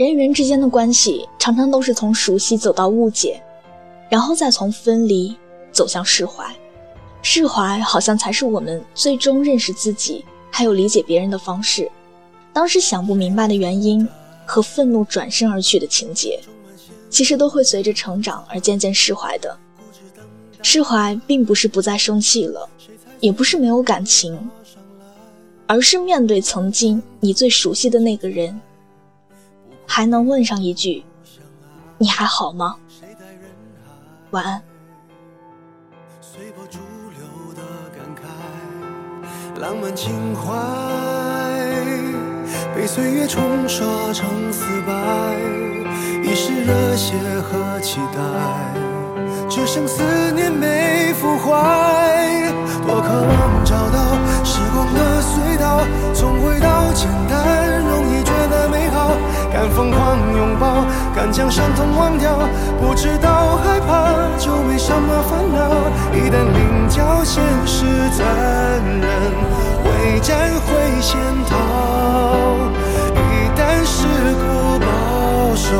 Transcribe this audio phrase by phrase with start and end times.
[0.00, 3.38] 人与人之间的关系，常常都是从熟悉走到误解，
[4.08, 5.36] 然后再从分离
[5.72, 6.42] 走向释怀。
[7.20, 11.86] 释怀好像才是我们最终认识自己，还有理解别人的方式。
[12.50, 14.08] 当时想不明白的原因
[14.46, 16.40] 和愤怒转身而去的情节，
[17.10, 19.54] 其实都会随着成长而渐渐释怀的。
[20.62, 22.66] 释怀并不是不再生气了，
[23.20, 24.48] 也不是没有感情，
[25.66, 28.58] 而是面对曾经你最熟悉的那个人，
[29.92, 31.04] 还能问上一句
[31.98, 32.76] ：“你还好吗？”
[34.30, 34.62] 晚安。
[39.56, 40.48] 浪漫情怀
[42.72, 44.92] 被岁月冲刷成死白，
[46.22, 48.20] 遗失热血和期待。
[49.50, 52.39] 只剩思念没腐坏，
[61.20, 62.30] 敢将伤痛忘掉，
[62.80, 65.60] 不知道害怕就没什么烦恼，
[66.16, 67.84] 一旦领教现实
[68.16, 68.24] 残
[69.02, 69.06] 忍，
[69.84, 71.52] 会战会先逃，
[73.12, 73.20] 一
[73.54, 74.06] 旦事
[74.40, 75.76] 故保守，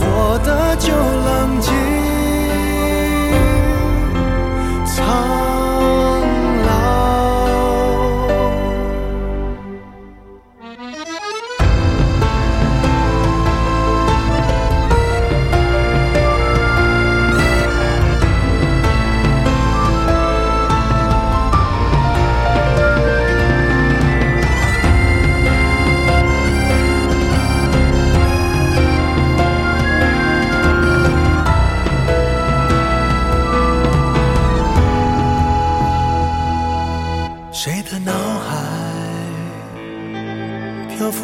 [0.00, 0.90] 活得就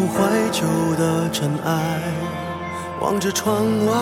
[0.09, 1.71] 怀旧的尘埃
[3.01, 3.93] 望着窗外，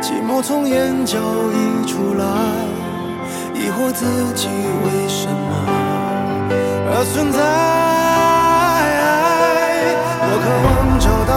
[0.00, 2.24] 寂寞从眼角溢出来，
[3.52, 5.66] 疑惑自己为什么
[6.86, 7.38] 而存在。
[10.26, 10.68] 我渴望
[10.98, 11.32] 找到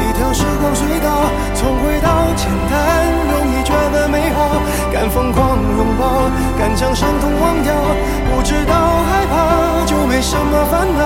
[0.00, 1.08] 一条时光隧道，
[1.54, 2.72] 从回到简单，
[3.30, 4.38] 容易觉得美好，
[4.92, 7.08] 敢疯狂拥抱，敢将伤
[10.26, 11.02] 什么烦恼，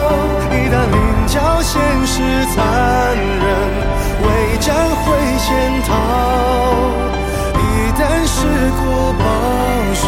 [0.55, 0.97] 一旦领
[1.27, 1.75] 教现
[2.07, 2.15] 实
[2.55, 2.57] 残
[3.43, 3.47] 忍。
[4.23, 4.27] 为
[4.61, 4.67] 战
[5.03, 5.05] 会
[5.39, 5.47] 先
[5.83, 5.91] 逃，
[7.59, 7.61] 一
[7.99, 8.37] 旦事
[8.79, 8.81] 故
[9.19, 9.25] 保
[9.93, 10.07] 守，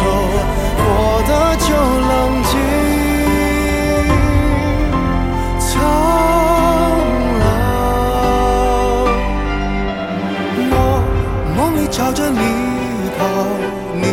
[0.77, 0.81] 活
[1.27, 1.67] 的就
[2.09, 2.11] 冷
[2.49, 2.53] 静
[5.59, 5.61] 苍
[7.41, 7.43] 老。
[10.71, 10.73] 我
[11.57, 12.39] 梦里朝着你
[13.19, 13.19] 跑，
[13.93, 14.03] 你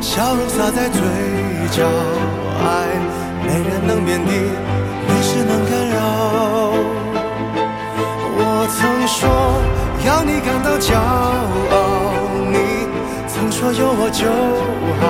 [0.00, 0.06] 笑
[0.36, 1.02] 容洒在嘴
[1.72, 1.82] 角，
[2.62, 2.66] 爱
[3.88, 4.30] 能遍地，
[5.08, 5.96] 没事能干扰。
[8.36, 8.42] 我
[8.76, 8.78] 曾
[9.08, 9.18] 说
[10.04, 10.92] 要你感到骄
[11.72, 11.74] 傲，
[12.52, 12.54] 你
[13.26, 14.28] 曾说有我就
[15.00, 15.02] 好。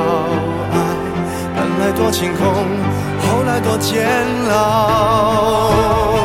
[0.71, 0.77] 爱
[1.57, 2.41] 本来多晴空，
[3.27, 4.07] 后来多煎
[4.53, 6.18] 熬。